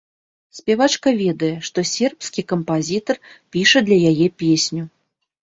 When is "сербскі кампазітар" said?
1.89-3.21